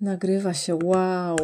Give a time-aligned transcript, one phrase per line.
[0.00, 1.36] Nagrywa się, wow.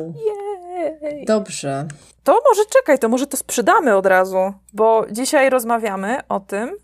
[1.02, 1.24] Jej.
[1.24, 1.86] Dobrze.
[2.24, 6.76] To może czekaj, to może to sprzedamy od razu, bo dzisiaj rozmawiamy o tym,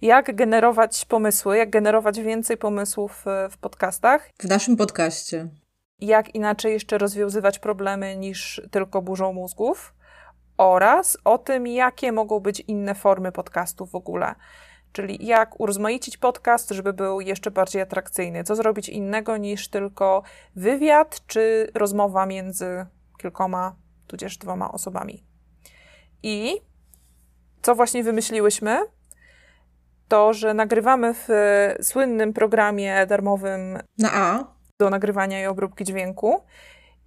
[0.00, 5.48] jak generować pomysły, jak generować więcej pomysłów e, w podcastach, W naszym podcaście.
[6.00, 9.94] jak inaczej jeszcze rozwiązywać problemy niż tylko burzą mózgów
[10.58, 14.34] oraz o tym, jakie mogą być inne formy podcastów w ogóle.
[14.96, 18.44] Czyli jak urozmaicić podcast, żeby był jeszcze bardziej atrakcyjny.
[18.44, 20.22] Co zrobić innego niż tylko
[20.54, 22.86] wywiad czy rozmowa między
[23.18, 25.24] kilkoma, tudzież dwoma osobami.
[26.22, 26.60] I
[27.62, 28.78] co właśnie wymyśliłyśmy?
[30.08, 31.28] To, że nagrywamy w
[31.82, 34.44] słynnym programie darmowym Na A.
[34.78, 36.42] do nagrywania i obróbki dźwięku.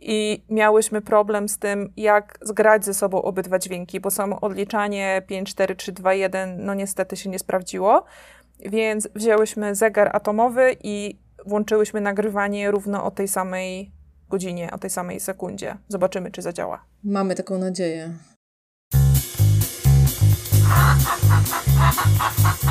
[0.01, 5.49] I miałyśmy problem z tym, jak zgrać ze sobą obydwa dźwięki, bo samo odliczanie 5,
[5.49, 8.05] 4, 3, 2, 1, no niestety się nie sprawdziło.
[8.59, 13.91] Więc wzięłyśmy zegar atomowy i włączyłyśmy nagrywanie równo o tej samej
[14.29, 15.77] godzinie, o tej samej sekundzie.
[15.87, 16.85] Zobaczymy, czy zadziała.
[17.03, 18.13] Mamy taką nadzieję.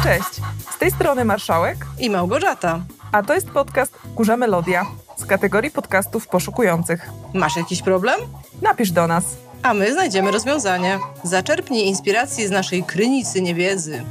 [0.03, 2.81] Cześć, z tej strony Marszałek, I Małgorzata.
[3.13, 7.11] A to jest podcast Kurza Melodia z kategorii podcastów poszukujących.
[7.35, 8.21] Masz jakiś problem?
[8.63, 9.25] Napisz do nas.
[9.63, 10.99] A my znajdziemy rozwiązanie.
[11.25, 14.05] Zaczerpnij inspiracji z naszej krynicy niewiedzy.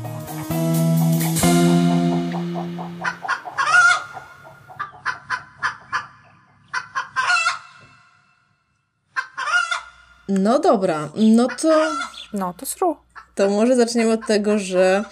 [10.30, 11.92] No dobra, no to,
[12.34, 12.98] No to sru.
[13.36, 15.04] to może zaczniemy od tego, że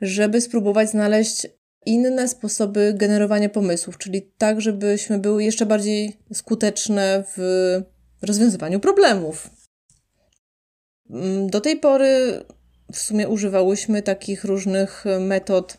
[0.00, 1.46] żeby spróbować znaleźć
[1.86, 7.82] inne sposoby generowania pomysłów, czyli tak, żebyśmy były jeszcze bardziej skuteczne w
[8.22, 9.50] rozwiązywaniu problemów.
[11.10, 12.40] Mm, Do tej pory
[12.92, 15.76] w sumie używałyśmy takich różnych metod,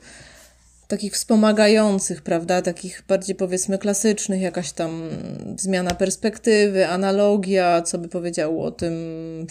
[0.87, 2.61] takich wspomagających, prawda?
[2.61, 5.09] Takich bardziej powiedzmy klasycznych, jakaś tam
[5.57, 8.93] zmiana perspektywy, analogia, co by powiedziało o tym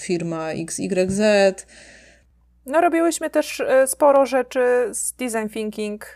[0.01, 1.21] firma XYZ.
[2.67, 4.61] No, robiłyśmy też e, sporo rzeczy
[4.93, 6.07] z design thinking,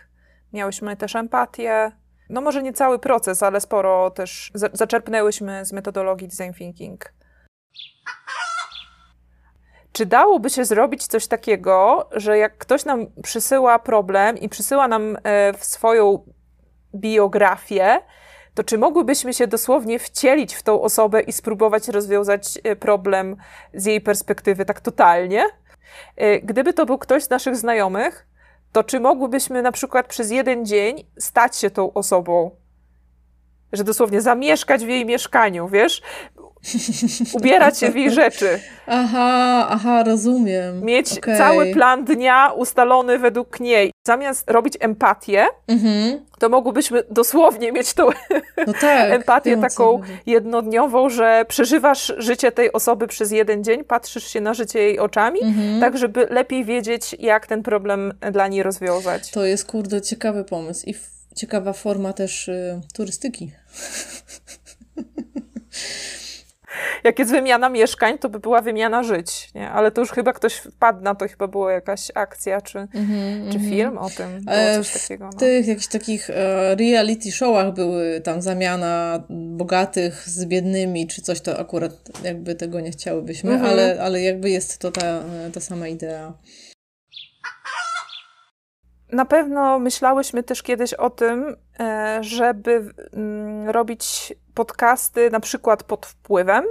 [0.53, 1.91] miałyśmy też empatię.
[2.29, 7.13] No, może nie cały proces, ale sporo też za- zaczerpnęłyśmy z metodologii design thinking.
[9.91, 15.17] Czy dałoby się zrobić coś takiego, że jak ktoś nam przysyła problem i przysyła nam
[15.23, 16.25] e, w swoją
[16.95, 17.99] biografię,
[18.53, 23.35] to czy mogłybyśmy się dosłownie wcielić w tą osobę i spróbować rozwiązać e, problem
[23.73, 25.45] z jej perspektywy tak totalnie?
[26.15, 28.27] E, Gdyby to był ktoś z naszych znajomych,
[28.71, 32.51] to czy mogłybyśmy na przykład przez jeden dzień stać się tą osobą?
[33.73, 36.01] Że dosłownie zamieszkać w jej mieszkaniu, wiesz?
[37.37, 38.59] Ubierać się w jej rzeczy.
[38.87, 40.85] Aha, aha, rozumiem.
[40.85, 41.37] Mieć Okej.
[41.37, 43.91] cały plan dnia ustalony według niej.
[44.07, 46.25] Zamiast robić empatię, Mhm.
[46.39, 48.05] to mogłybyśmy dosłownie mieć tą
[48.67, 49.11] No tak.
[49.13, 54.53] empatię wiem, taką jednodniową, że przeżywasz życie tej osoby przez jeden dzień, patrzysz się na
[54.53, 55.79] życie jej oczami, Mhm.
[55.81, 59.31] tak żeby lepiej wiedzieć, jak ten problem dla niej rozwiązać.
[59.31, 60.95] To jest kurde ciekawy pomysł i
[61.35, 63.51] ciekawa forma też y, turystyki.
[67.03, 69.69] Jak jest wymiana mieszkań, to by była wymiana żyć, nie?
[69.69, 72.87] Ale to już chyba ktoś wpadł na to, chyba była jakaś akcja czy,
[73.51, 75.25] czy film o tym, było E, coś w takiego.
[75.33, 75.39] No.
[75.39, 81.59] tych jakichś takich e, reality showach były tam zamiana bogatych z biednymi, czy coś to
[81.59, 81.91] akurat
[82.23, 83.69] jakby tego nie chciałybyśmy, Mhm.
[83.71, 86.33] ale, ale jakby jest to ta, ta sama idea.
[89.11, 96.05] Na pewno myślałyśmy też kiedyś o tym, e, żeby mm, robić podcasty na przykład pod
[96.05, 96.63] wpływem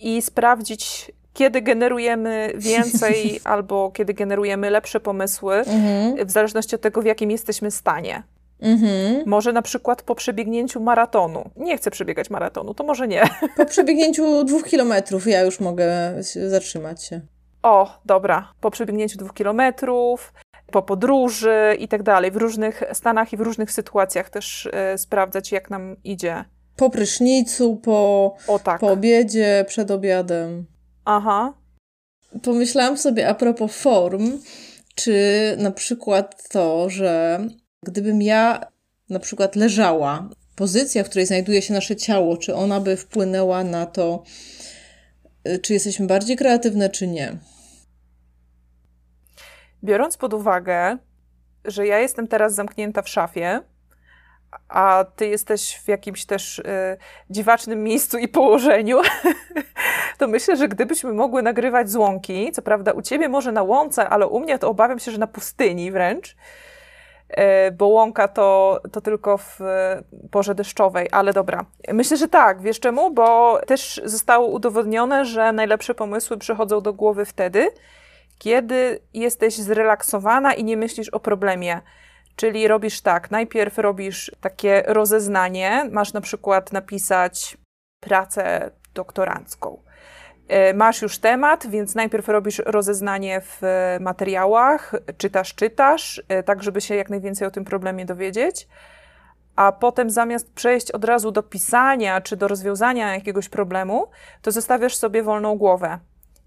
[0.00, 6.26] i sprawdzić, kiedy generujemy więcej albo kiedy generujemy lepsze pomysły, Mhm.
[6.26, 8.22] w zależności od tego, w jakim jesteśmy stanie.
[8.60, 9.22] Mhm.
[9.26, 11.50] Może na przykład po przebiegnięciu maratonu.
[11.56, 13.22] Nie chcę przebiegać maratonu, to może nie.
[13.56, 16.14] Po przebiegnięciu dwóch kilometrów ja już mogę
[16.50, 17.20] zatrzymać się.
[17.62, 20.32] O, dobra, po przebiegnięciu dwóch kilometrów,
[20.72, 25.52] po podróży i tak dalej, w różnych stanach i w różnych sytuacjach też e, sprawdzać,
[25.52, 26.44] jak nam idzie.
[26.76, 28.80] Po prysznicu, po, O tak.
[28.80, 30.66] po obiedzie, przed obiadem.
[31.04, 31.54] Aha.
[32.42, 34.32] Pomyślałam sobie a propos form,
[34.94, 35.14] czy
[35.58, 37.40] na przykład to, że
[37.82, 38.60] gdybym ja
[39.10, 43.86] na przykład leżała, pozycja, w której znajduje się nasze ciało, czy ona by wpłynęła na
[43.86, 44.22] to,
[45.48, 47.36] y, czy jesteśmy bardziej kreatywne, czy nie.
[49.84, 50.98] Biorąc pod uwagę,
[51.64, 53.60] że ja jestem teraz zamknięta w szafie,
[54.68, 56.64] a ty jesteś w jakimś też y,
[57.30, 59.00] dziwacznym miejscu i położeniu,
[60.18, 64.08] to myślę, że gdybyśmy mogły nagrywać z łąki, co prawda u ciebie może na łące,
[64.08, 66.36] ale u mnie to obawiam się, że na pustyni wręcz,
[67.28, 69.58] e, bo łąka to, to tylko w
[70.30, 71.64] porze deszczowej, ale dobra.
[71.92, 73.10] Myślę, że tak, wiesz czemu?
[73.10, 77.70] Bo też zostało udowodnione, że najlepsze pomysły przychodzą do głowy wtedy,
[78.38, 81.80] kiedy jesteś zrelaksowana i nie myślisz o problemie.
[82.36, 87.58] Czyli robisz tak, najpierw robisz takie rozeznanie, masz na przykład napisać
[88.00, 89.82] pracę doktorancką.
[90.48, 93.60] E, masz już temat, więc najpierw robisz rozeznanie w
[94.00, 98.68] materiałach, czytasz, czytasz, e, tak żeby się jak najwięcej o tym problemie dowiedzieć,
[99.56, 104.10] a potem zamiast przejść od razu do pisania czy do rozwiązania jakiegoś problemu,
[104.42, 105.98] to zostawiasz sobie wolną głowę.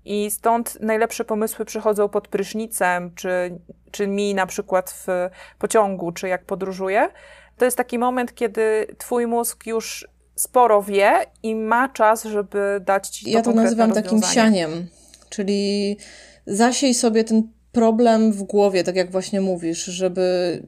[0.08, 3.60] I stąd najlepsze pomysły przychodzą pod prysznicem, czy,
[3.92, 7.10] czy mi na przykład w pociągu, czy jak podróżuję.
[7.58, 13.10] To jest taki moment, kiedy twój mózg już sporo wie i ma czas, żeby dać
[13.10, 14.88] ci to Ja to nazywam takim sianiem,
[15.30, 15.98] czyli
[16.46, 20.24] zasiej sobie ten problem w głowie, tak jak właśnie mówisz, żeby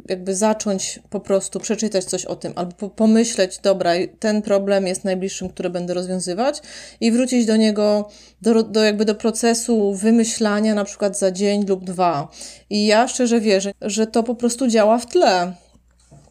[0.09, 5.49] jakby zacząć po prostu przeczytać coś o tym, albo pomyśleć, dobra, ten problem jest najbliższym,
[5.49, 6.61] który będę rozwiązywać
[7.01, 8.09] i wrócić do niego,
[8.41, 12.27] do, do jakby do procesu wymyślania na przykład za dzień lub dwa.
[12.69, 15.53] I ja szczerze wierzę, że to po prostu działa w tle.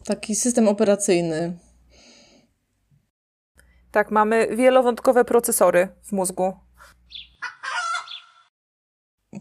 [0.05, 1.53] Taki system operacyjny.
[3.91, 6.53] Tak, mamy wielowątkowe procesory w mózgu.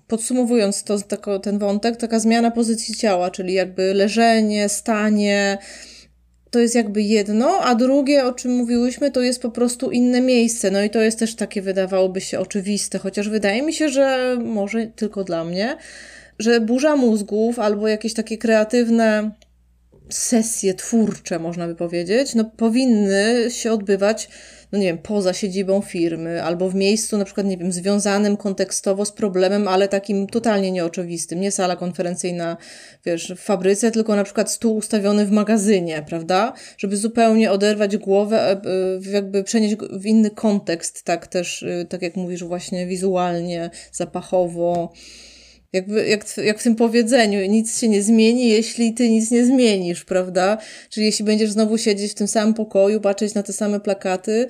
[0.07, 5.59] Podsumowując to, tako, ten wątek, taka zmiana pozycji ciała, czyli jakby leżenie, stanie,
[6.51, 10.71] to jest jakby jedno, a drugie, o czym mówiłyśmy, to jest po prostu inne miejsce.
[10.71, 14.87] No i to jest też takie, wydawałoby się oczywiste, chociaż wydaje mi się, że może
[14.87, 15.77] tylko dla mnie,
[16.39, 19.31] że burza mózgów albo jakieś takie kreatywne
[20.11, 24.29] sesje twórcze, można by powiedzieć, no powinny się odbywać,
[24.73, 29.05] no nie wiem, poza siedzibą firmy, albo w miejscu na przykład, nie wiem, związanym kontekstowo
[29.05, 31.41] z problemem, ale takim totalnie nieoczywistym.
[31.41, 32.57] Nie sala konferencyjna,
[33.07, 36.53] wiesz, w fabryce, tylko na przykład stół ustawiony w magazynie, prawda?
[36.79, 42.03] Żeby zupełnie oderwać głowę, e, e, jakby przenieść w inny kontekst, tak też, e, tak
[42.03, 44.93] jak mówisz, właśnie wizualnie, zapachowo,
[45.73, 50.05] jakby, jak, jak w tym powiedzeniu, nic się nie zmieni, jeśli ty nic nie zmienisz,
[50.05, 50.59] prawda?
[50.91, 54.49] Czyli jeśli będziesz znowu siedzieć w tym samym pokoju, patrzeć na te same plakaty,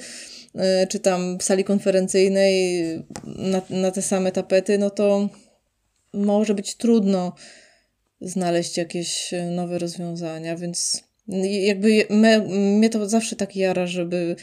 [0.55, 2.83] yy, czy tam w sali konferencyjnej
[3.25, 5.29] na, na te same tapety, no to
[6.13, 7.35] może być trudno
[8.21, 11.05] znaleźć jakieś nowe rozwiązania, więc
[11.43, 14.37] jakby me, mnie to zawsze tak jara, żeby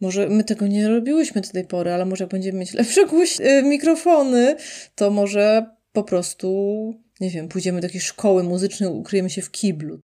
[0.00, 3.40] może my tego nie robiłyśmy do tej pory, ale może jak będziemy mieć lepsze głoś-
[3.40, 4.56] y, mikrofony,
[4.94, 10.00] to może po prostu, nie wiem, pójdziemy do jakiejś szkoły muzycznej, ukryjemy się w kiblu.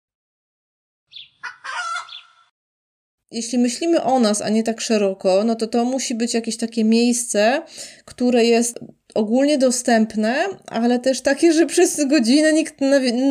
[3.31, 6.85] Jeśli myślimy o nas, a nie tak szeroko, no to to musi być jakieś takie
[6.85, 7.63] miejsce,
[8.05, 8.79] które jest
[9.15, 12.81] ogólnie dostępne, ale też takie, że przez godzinę nikt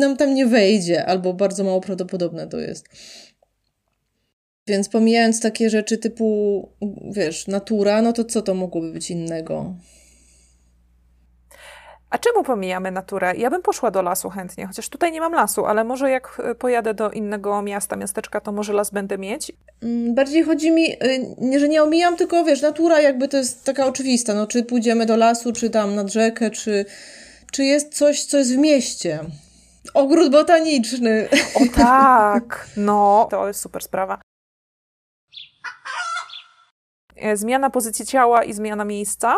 [0.00, 2.88] nam tam nie wejdzie, albo bardzo mało prawdopodobne to jest.
[4.66, 6.68] Więc pomijając takie rzeczy typu,
[7.10, 9.74] wiesz, natura, no to co to mogłoby być innego?
[12.14, 13.32] A czemu pomijamy naturę?
[13.36, 16.54] Ja bym poszła do lasu chętnie, chociaż tutaj nie mam lasu, ale może jak e,
[16.54, 19.52] pojadę do innego miasta, miasteczka, to może las będę mieć.
[19.82, 20.92] Mm, bardziej chodzi mi,
[21.54, 25.06] y, że nie omijam, tylko wiesz, natura jakby to jest taka oczywista, no czy pójdziemy
[25.06, 26.84] do lasu, czy tam nad rzekę, czy,
[27.52, 29.18] czy jest coś, co jest w mieście.
[29.94, 31.28] Ogród botaniczny.
[31.54, 34.20] O tak, no, to jest super sprawa.
[37.16, 39.36] E, zmiana pozycji ciała i zmiana miejsca.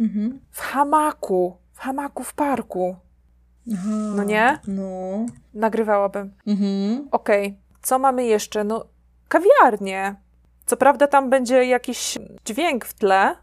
[0.00, 0.40] Mhm.
[0.50, 2.96] W hamaku hamaku w parku.
[3.74, 4.58] Aha, no nie?
[4.66, 5.26] No.
[5.54, 6.34] Nagrywałabym.
[6.46, 7.08] Mhm.
[7.10, 7.58] Okej, okay.
[7.82, 8.64] co mamy jeszcze?
[8.64, 8.84] No,
[9.28, 10.16] kawiarnie.
[10.66, 13.36] Co prawda tam będzie jakiś dźwięk w tle.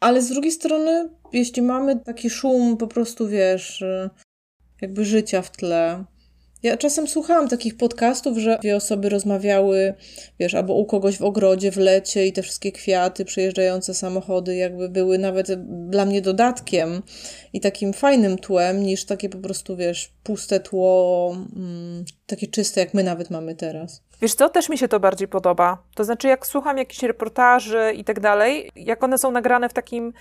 [0.00, 3.84] Ale z drugiej strony, jeśli mamy taki szum po prostu, wiesz,
[4.80, 6.04] jakby życia w tle,
[6.62, 9.94] ja czasem słuchałam takich podcastów, że dwie osoby rozmawiały,
[10.40, 14.88] wiesz, albo u kogoś w ogrodzie, w lecie i te wszystkie kwiaty, przejeżdżające samochody, jakby
[14.88, 17.02] były nawet dla mnie dodatkiem
[17.52, 22.94] i takim fajnym tłem, niż takie po prostu, wiesz, puste tło, mm, takie czyste, jak
[22.94, 24.02] my nawet mamy teraz.
[24.20, 25.82] Wiesz co, też mi się to bardziej podoba.
[25.94, 30.12] To znaczy, jak słucham jakichś reportaży i tak dalej, jak one są nagrane w takim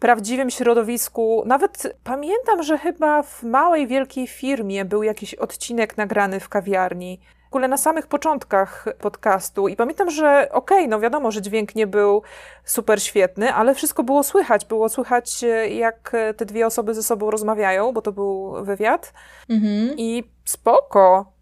[0.00, 1.42] prawdziwym środowisku.
[1.46, 7.20] Nawet pamiętam, że chyba w małej, wielkiej firmie był jakiś odcinek nagrany w kawiarni.
[7.44, 11.74] W ogóle na samych początkach podcastu i pamiętam, że okej, okay, no wiadomo, że dźwięk
[11.74, 12.22] nie był
[12.64, 14.64] super świetny, ale wszystko było słychać.
[14.64, 19.12] Było słychać, jak te dwie osoby ze sobą rozmawiają, bo to był wywiad.
[19.48, 19.98] Mhm.
[19.98, 21.32] I spoko.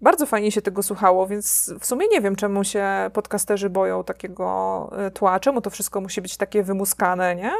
[0.00, 4.90] Bardzo fajnie się tego słuchało, więc w sumie nie wiem, czemu się podcasterzy boją takiego
[5.14, 7.52] tła, czemu to wszystko musi być takie wymuskane, nie?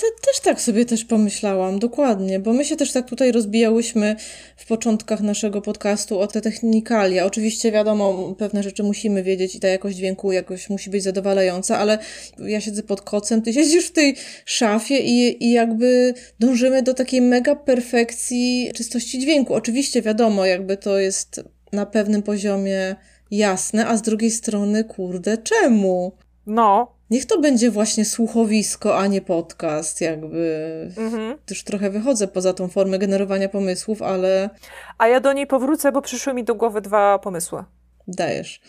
[0.00, 4.16] Te, też tak sobie też pomyślałam, dokładnie, bo my się też tak tutaj rozbijałyśmy
[4.56, 7.26] w początkach naszego podcastu o te technikalia.
[7.26, 11.98] Oczywiście wiadomo, pewne rzeczy musimy wiedzieć i ta jakość dźwięku jakoś musi być zadowalająca, ale
[12.38, 17.20] ja siedzę pod kocem, ty siedzisz w tej szafie i, i jakby dążymy do takiej
[17.20, 19.54] mega perfekcji czystości dźwięku.
[19.54, 22.96] Oczywiście wiadomo, jakby to jest na pewnym poziomie
[23.30, 26.12] jasne, a z drugiej strony, kurde, czemu?
[26.46, 30.90] No, Niech to będzie właśnie słuchowisko, a nie podcast, jakby.
[30.96, 31.38] Mhm.
[31.46, 34.50] Też trochę wychodzę poza tą formę generowania pomysłów, ale.
[34.98, 37.64] A ja do niej powrócę, bo przyszły mi do głowy dwa pomysły.
[38.08, 38.60] Dajesz.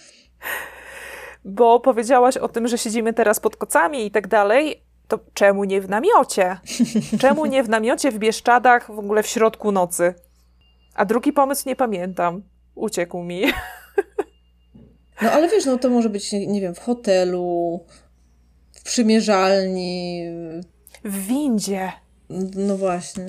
[1.46, 4.84] Bo powiedziałaś o tym, że siedzimy teraz pod kocami i tak dalej.
[5.08, 6.58] To czemu nie w namiocie?
[7.22, 10.13] Czemu nie w namiocie w Bieszczadach w ogóle w środku nocy?
[10.96, 12.43] A drugi pomysł nie pamiętam.
[12.75, 13.43] Uciekł mi.
[15.22, 17.79] No ale wiesz, no to może być, nie, nie wiem, w hotelu,
[18.89, 20.25] przymierzalni.
[21.03, 21.91] W windzie.
[22.55, 23.25] No właśnie.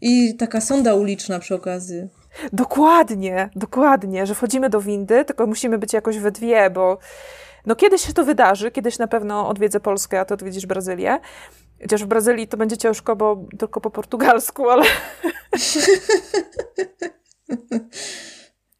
[0.00, 2.08] I taka sonda uliczna przy okazji.
[2.52, 6.98] Dokładnie, dokładnie, że wchodzimy do windy, tylko musimy być jakoś we dwie, bo
[7.66, 11.18] no kiedyś się to wydarzy, kiedyś na pewno odwiedzę Polskę, a ty odwiedzisz Brazylię.
[11.82, 14.84] Chociaż w Brazylii to będzie ciężko, bo tylko po portugalsku, ale...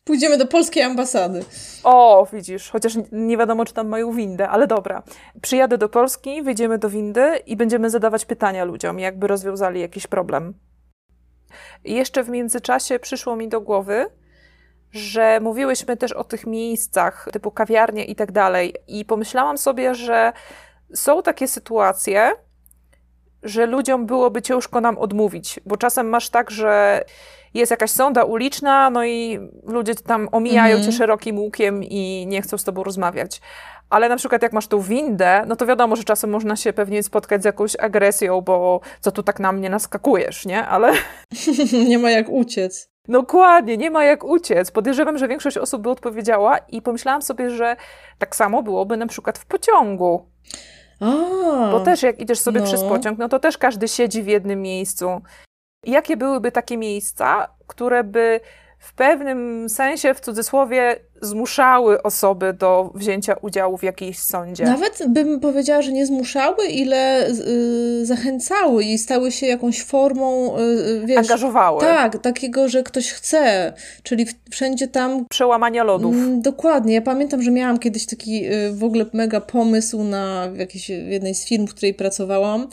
[0.07, 1.45] Pójdziemy do polskiej ambasady.
[1.85, 5.03] O, widzisz, chociaż nie wiadomo, czy tam mają windę, ale dobra.
[5.43, 10.55] Przyjadę do Polski, wyjdziemy do windy i będziemy zadawać pytania ludziom, jakby rozwiązali jakiś problem.
[11.85, 14.07] I jeszcze w międzyczasie przyszło mi do głowy,
[14.91, 18.75] że mówiłyśmy też o tych miejscach, typu kawiarnie i tak dalej.
[18.89, 20.33] I pomyślałam sobie, że
[20.95, 22.33] są takie sytuacje,
[23.43, 27.05] że ludziom byłoby ciężko nam odmówić, bo czasem masz tak, że
[27.57, 30.93] jest jakaś sonda uliczna, no i ludzie tam omijają mhm.
[30.93, 33.41] cię szerokim łukiem i nie chcą z tobą rozmawiać.
[33.91, 37.03] Ale na przykład jak masz tą windę, no to wiadomo, że czasem można się pewnie
[37.03, 40.67] spotkać z jakąś agresją, bo co tu tak na mnie naskakujesz, nie?
[40.67, 40.93] Ale...
[41.89, 42.91] nie ma jak uciec.
[43.09, 44.71] Dokładnie, nie ma jak uciec.
[44.71, 47.77] Podejrzewam, że większość osób by odpowiedziała i pomyślałam sobie, że
[48.19, 50.27] tak samo byłoby na przykład w pociągu.
[51.01, 51.07] A,
[51.73, 52.67] Bo też jak idziesz sobie no.
[52.67, 55.21] przez pociąg, no to też każdy siedzi w jednym miejscu
[55.85, 58.41] jakie byłyby takie miejsca, które by
[58.79, 64.65] w pewnym sensie, w cudzysłowie, zmuszały osoby do wzięcia udziału w jakiejś sądzie.
[64.65, 71.03] Nawet bym powiedziała, że nie zmuszały, ile y, zachęcały i stały się jakąś formą, y,
[71.05, 71.19] wiesz...
[71.19, 71.81] Angażowały.
[71.81, 75.27] Tak, takiego, że ktoś chce, czyli wszędzie tam...
[75.31, 76.15] Przełamania lodów.
[76.15, 76.95] Mm, dokładnie.
[76.95, 81.47] Ja pamiętam, że miałam kiedyś taki y, w ogóle mega pomysł na jakiejś, jednej z
[81.47, 82.69] firm, w której pracowałam,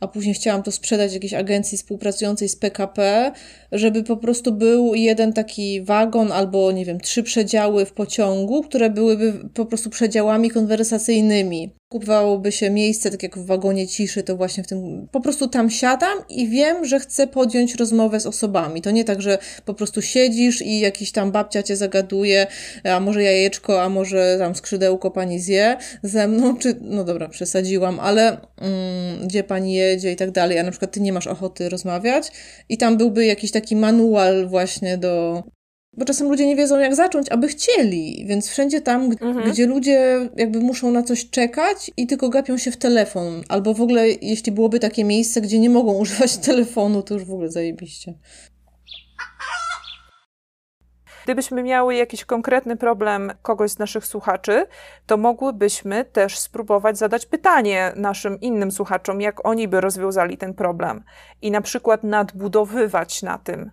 [0.00, 3.32] a później chciałam to sprzedać jakiejś agencji współpracującej z PKP,
[3.72, 8.90] żeby po prostu był jeden taki wagon albo, nie wiem, trzy przedziały w pociągu, które
[8.90, 11.79] byłyby po prostu przedziałami konwersacyjnymi.
[11.92, 15.70] Kupowałoby się miejsce, tak jak w wagonie ciszy, to właśnie w tym, po prostu tam
[15.70, 18.82] siadam i wiem, że chcę podjąć rozmowę z osobami.
[18.82, 22.46] To nie tak, że po prostu siedzisz i jakiś tam babcia cię zagaduje,
[22.84, 28.00] a może jajeczko, a może tam skrzydełko pani zje ze mną, czy, no dobra, przesadziłam,
[28.00, 31.68] ale mm, gdzie pani jedzie i tak dalej, a na przykład ty nie masz ochoty
[31.68, 32.32] rozmawiać
[32.68, 35.42] i tam byłby jakiś taki manual właśnie do
[35.92, 39.50] bo czasem ludzie nie wiedzą, jak zacząć, aby chcieli, więc wszędzie tam, mhm.
[39.50, 43.80] gdzie ludzie jakby muszą na coś czekać i tylko gapią się w telefon, albo w
[43.80, 48.14] ogóle, jeśli byłoby takie miejsce, gdzie nie mogą używać telefonu, to już w ogóle zajebiście.
[51.24, 54.66] Gdybyśmy miały jakiś konkretny problem kogoś z naszych słuchaczy,
[55.06, 61.04] to mogłybyśmy też spróbować zadać pytanie naszym innym słuchaczom, jak oni by rozwiązali ten problem
[61.42, 63.70] i na przykład nadbudowywać na tym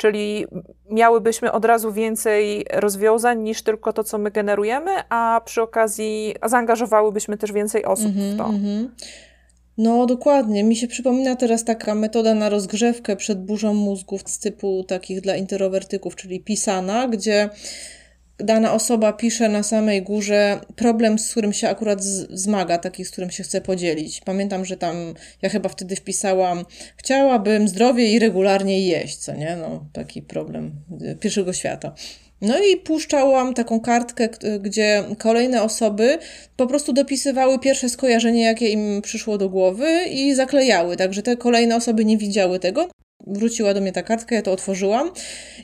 [0.00, 0.46] Czyli
[0.90, 7.36] miałybyśmy od razu więcej rozwiązań niż tylko to, co my generujemy, a przy okazji zaangażowałybyśmy
[7.36, 8.44] też więcej osób mm -hmm, w to.
[8.44, 8.88] Mm -hmm.
[9.78, 10.64] No, dokładnie.
[10.64, 15.36] Mi się przypomina teraz taka metoda na rozgrzewkę przed burzą mózgów z typu takich dla
[15.36, 17.50] introwertyków, czyli pisana, gdzie
[18.44, 23.30] dana osoba pisze na samej górze problem, z którym się akurat zmaga, taki, z którym
[23.30, 24.20] się chce podzielić.
[24.20, 26.64] Pamiętam, że tam ja chyba wtedy wpisałam,
[26.96, 29.56] chciałabym zdrowie i regularnie jeść, co nie?
[29.56, 30.72] No, taki problem
[31.20, 31.94] pierwszego świata.
[32.40, 34.28] No i puszczałam taką kartkę,
[34.60, 36.18] gdzie kolejne osoby
[36.56, 41.76] po prostu dopisywały pierwsze skojarzenie, jakie im przyszło do głowy i zaklejały, także te kolejne
[41.76, 42.88] osoby nie widziały tego
[43.26, 45.10] wróciła do mnie ta kartka, ja to otworzyłam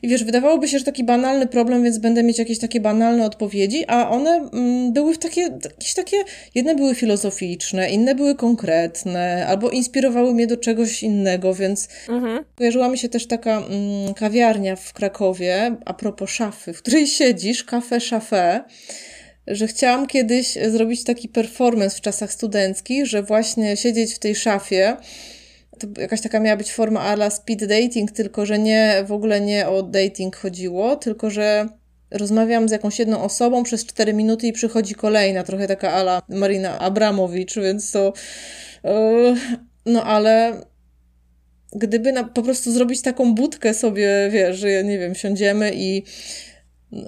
[0.02, 3.84] i wiesz, wydawałoby się, że taki banalny problem, więc będę mieć jakieś takie banalne odpowiedzi,
[3.88, 6.16] a one mm, były w takie, jakieś takie,
[6.54, 12.44] jedne były filozoficzne, inne były konkretne, albo inspirowały mnie do czegoś innego, więc mhm.
[12.54, 17.64] kojarzyła mi się też taka mm, kawiarnia w Krakowie, a propos szafy, w której siedzisz,
[17.64, 18.64] kafe szafę,
[19.46, 24.96] że chciałam kiedyś zrobić taki performance w czasach studenckich, że właśnie siedzieć w tej szafie,
[25.78, 29.68] to jakaś taka miała być forma ala speed dating, tylko że nie, w ogóle nie
[29.68, 31.68] o dating chodziło, tylko że
[32.10, 36.78] rozmawiam z jakąś jedną osobą przez 4 minuty i przychodzi kolejna, trochę taka ala Marina
[36.78, 38.12] Abramowicz, więc to
[38.84, 39.36] yy,
[39.86, 40.60] no ale
[41.72, 46.02] gdyby na, po prostu zrobić taką budkę sobie, wiesz, że nie wiem, siądziemy i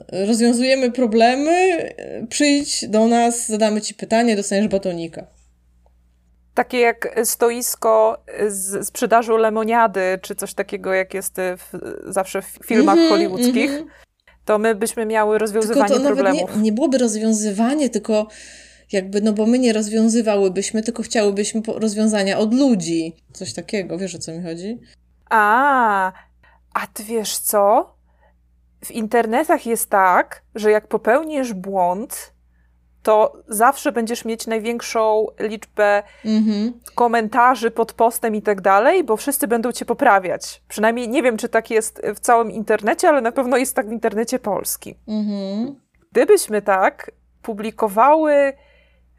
[0.08, 1.78] rozwiązujemy problemy,
[2.28, 5.37] przyjdź do nas, zadamy ci pytanie, dostaniesz batonika.
[6.58, 12.94] Takie jak stoisko z sprzedażu lemoniady, czy coś takiego, jak jest w, zawsze w filmach
[12.94, 13.90] mm -hmm, hollywoodzkich, mm -hmm.
[14.44, 16.56] to my byśmy miały rozwiązywanie tylko to problemów.
[16.56, 18.26] Nie, nie byłoby rozwiązywanie, tylko
[18.92, 23.16] jakby, no bo my nie rozwiązywałybyśmy, tylko chciałybyśmy rozwiązania od ludzi.
[23.32, 24.80] Coś takiego, wiesz o co mi chodzi?
[25.30, 26.12] A,
[26.74, 27.94] a ty wiesz co?
[28.84, 32.32] W internetach jest tak, że jak popełnisz błąd,
[33.02, 36.72] to zawsze będziesz mieć największą liczbę mm-hmm.
[36.94, 40.62] komentarzy pod postem i tak dalej, bo wszyscy będą cię poprawiać.
[40.68, 43.92] Przynajmniej nie wiem, czy tak jest w całym internecie, ale na pewno jest tak w
[43.92, 44.94] internecie polskim.
[45.08, 45.74] Mm-hmm.
[46.12, 47.10] Gdybyśmy tak
[47.42, 48.52] publikowały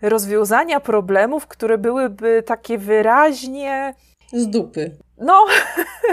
[0.01, 3.93] rozwiązania problemów, które byłyby takie wyraźnie.
[4.33, 4.97] Z dupy.
[5.17, 5.45] No,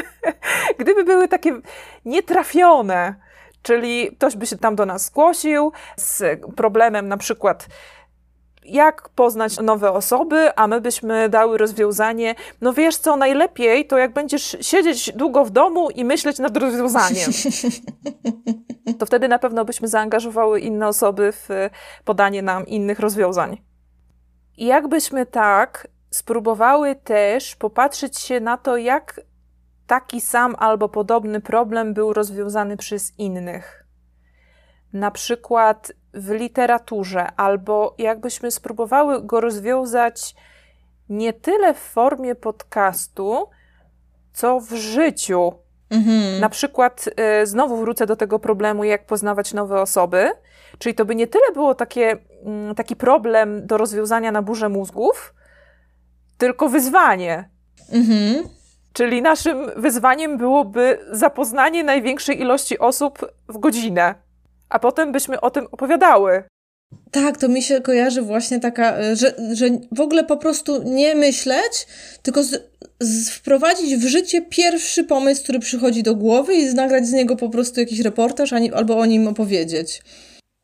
[0.79, 1.61] gdyby były takie
[2.05, 3.15] nietrafione,
[3.67, 7.67] czyli ktoś by się tam do nas zgłosił z problemem na przykład
[8.65, 14.13] jak poznać nowe osoby, a my byśmy dały rozwiązanie, no wiesz co, najlepiej to jak
[14.13, 17.31] będziesz siedzieć długo w domu i myśleć nad rozwiązaniem.
[18.99, 21.49] To wtedy na pewno byśmy zaangażowały inne osoby w
[22.05, 23.63] podanie nam innych rozwiązań.
[24.57, 29.21] I jakbyśmy tak spróbowały też popatrzeć się na to, jak
[29.87, 33.85] taki sam albo podobny problem był rozwiązany przez innych.
[34.93, 40.35] Na przykład w literaturze, albo jakbyśmy spróbowały go rozwiązać
[41.09, 43.47] nie tyle w formie podcastu,
[44.33, 45.53] co w życiu.
[45.91, 46.41] Mhm.
[46.41, 47.09] Na przykład,
[47.43, 50.31] y, znowu wrócę do tego problemu, jak poznawać nowe osoby.
[50.79, 55.35] Czyli to by nie tyle było takie, mm, taki problem do rozwiązania na burzę mózgów,
[56.39, 57.51] tylko wyzwanie.
[57.93, 58.56] Mhm.
[58.97, 64.15] Czyli naszym wyzwaniem byłoby zapoznanie największej ilości osób w godzinę,
[64.69, 66.43] a potem byśmy o tym opowiadały.
[67.11, 71.15] Tak, to mi się kojarzy właśnie taka, e, że, że w ogóle po prostu nie
[71.15, 71.87] myśleć,
[72.23, 72.63] tylko z,
[73.01, 77.49] z wprowadzić w życie pierwszy pomysł, który przychodzi do głowy i nagrać z niego po
[77.49, 80.03] prostu jakiś reportaż albo o nim opowiedzieć.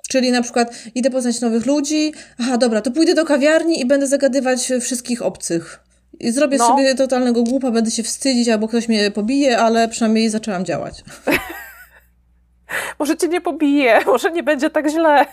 [0.09, 4.07] Czyli na przykład idę poznać nowych ludzi, aha, dobra, to pójdę do kawiarni i będę
[4.07, 5.82] zagadywać wszystkich obcych.
[6.21, 6.67] I zrobię no.
[6.67, 11.05] sobie totalnego głupa, będę się wstydzić, albo ktoś mnie pobije, ale przynajmniej zaczęłam działać.
[12.99, 15.27] może cię nie pobije, może nie będzie tak źle.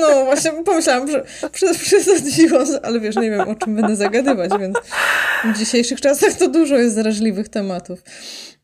[0.00, 4.76] No, właśnie pomyślałam, że przesadziłam, ale wiesz, nie wiem, o czym będę zagadywać, więc
[5.44, 8.02] w dzisiejszych czasach to dużo jest zaraźliwych tematów.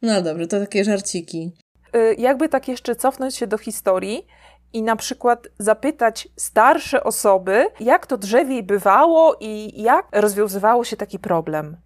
[0.02, 1.52] No dobrze, to takie żarciki.
[1.96, 4.26] Y, jakby tak jeszcze cofnąć się do historii,
[4.72, 11.18] i na przykład zapytać starsze osoby, jak to drzewiej bywało i jak rozwiązywało się taki
[11.18, 11.76] problem.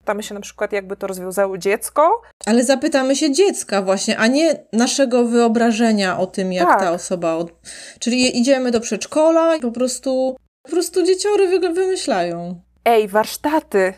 [0.00, 2.22] Pytamy się na przykład, jakby to rozwiązało dziecko.
[2.46, 6.80] Ale zapytamy się dziecka właśnie, a nie naszego wyobrażenia o tym, jak tak.
[6.80, 7.34] ta osoba...
[7.34, 7.52] Od...
[7.98, 12.60] Czyli idziemy do przedszkola i po prostu, po prostu dzieciory wymyślają.
[12.84, 13.94] Ej, warsztaty!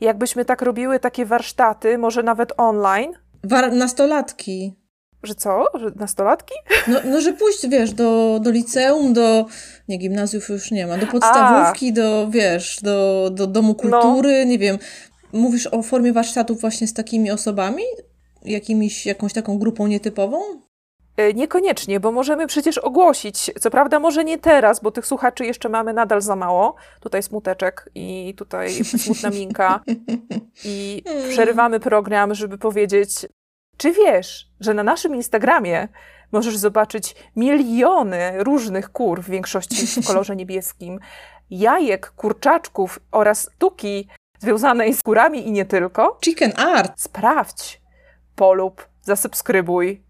[0.00, 3.12] Jakbyśmy tak robiły takie warsztaty, może nawet online.
[3.44, 4.74] War nastolatki.
[5.22, 5.64] Że co?
[5.74, 6.54] Że nastolatki?
[6.88, 9.46] No, no że pójść, wiesz, do, do liceum, do,
[9.88, 11.92] nie, gimnazjów już nie ma, do podstawówki, A.
[11.92, 13.74] do, wiesz, do, do domu no.
[13.74, 14.50] kultury, no.
[14.50, 14.78] nie wiem.
[15.32, 17.82] Mówisz o formie warsztatów właśnie z takimi osobami?
[18.44, 20.40] Jakimiś, jakąś taką grupą nietypową?
[21.18, 23.50] E, niekoniecznie, bo możemy przecież ogłosić.
[23.60, 26.74] Co prawda, może nie teraz, bo tych słuchaczy jeszcze mamy nadal za mało.
[27.00, 29.80] Tutaj smuteczek i tutaj smutna minka.
[30.64, 33.10] I przerywamy program, żeby powiedzieć:
[33.78, 35.88] czy wiesz, że na naszym Instagramie
[36.32, 41.00] możesz zobaczyć miliony różnych kur, w większości w kolorze niebieskim,
[41.50, 46.18] jajek, kurczaczków oraz tuki związanej z kurami i nie tylko?
[46.24, 46.92] Chicken art!
[46.96, 47.80] Sprawdź,
[48.36, 50.02] polub, zasubskrybuj.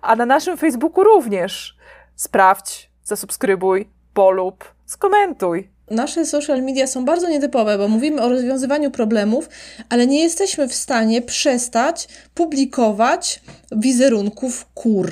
[0.00, 1.76] A na naszym Facebooku również.
[2.14, 9.48] Sprawdź, zasubskrybuj, polub, skomentuj nasze social media są bardzo nietypowe, bo mówimy o rozwiązywaniu problemów,
[9.88, 13.40] ale nie jesteśmy w stanie przestać publikować
[13.72, 15.10] wizerunków kur.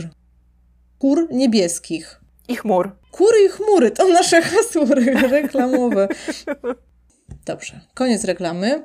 [0.99, 2.21] Kur niebieskich.
[2.49, 2.97] I chmur.
[3.11, 4.85] Kury i chmury to nasze hasło
[5.31, 6.09] reklamowe.
[7.47, 8.85] Dobrze, koniec reklamy.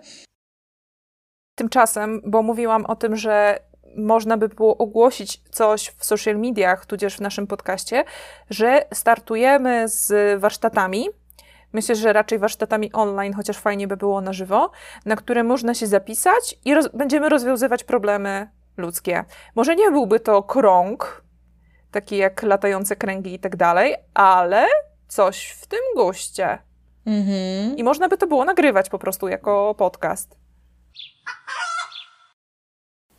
[1.55, 3.59] Tymczasem, bo mówiłam o tym, że
[3.95, 8.03] można by było ogłosić coś w social mediach, tudzież w naszym podcaście,
[8.49, 11.09] że startujemy z warsztatami.
[11.73, 14.71] Myślę, że raczej warsztatami online, chociaż fajnie by było na żywo,
[15.05, 19.25] na które można się zapisać i roz będziemy rozwiązywać problemy ludzkie.
[19.55, 21.23] Może nie byłby to krąg,
[21.91, 24.65] taki jak latające kręgi i tak dalej, ale
[25.07, 26.57] coś w tym guście.
[27.05, 27.77] Mhm.
[27.77, 30.37] I można by to było nagrywać po prostu jako podcast.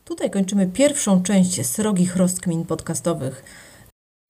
[0.04, 3.44] Tutaj kończymy pierwszą część srogich rozkmin podcastowych.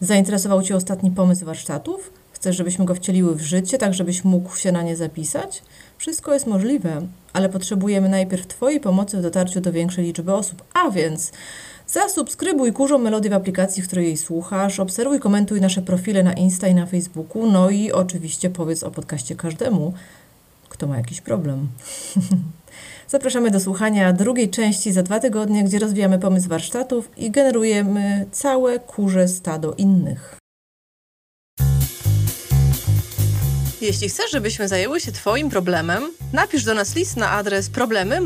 [0.00, 2.21] Zainteresował Cię ostatni pomysł warsztatów?
[2.42, 5.62] Chcesz, żebyśmy go wcieliły w życie, tak żebyś mógł się na nie zapisać?
[5.98, 10.62] Wszystko jest możliwe, ale potrzebujemy najpierw Twojej pomocy w dotarciu do większej liczby osób.
[10.74, 11.32] A więc
[11.86, 16.68] zasubskrybuj Kurzą Melodię w aplikacji, w której jej słuchasz, obserwuj, komentuj nasze profile na Insta
[16.68, 19.92] i na Facebooku, no i oczywiście powiedz o podcaście każdemu,
[20.68, 21.68] kto ma jakiś problem.
[23.08, 28.78] Zapraszamy do słuchania drugiej części za dwa tygodnie, gdzie rozwijamy pomysł warsztatów i generujemy całe
[28.78, 30.41] kurze stado innych.
[33.82, 38.20] Jeśli chcesz, żebyśmy zajęły się Twoim problemem, napisz do nas list na adres problemy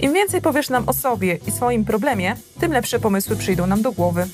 [0.00, 3.92] Im więcej powiesz nam o sobie i swoim problemie, tym lepsze pomysły przyjdą nam do
[3.92, 4.26] głowy.